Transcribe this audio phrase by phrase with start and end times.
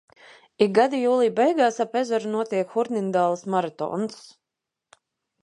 [0.65, 4.19] Ik gadu jūlija beigās ap ezeru notiek Hurnindāles maratons.